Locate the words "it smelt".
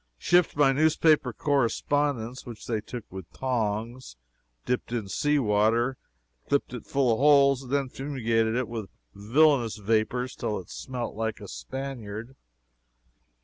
10.57-11.15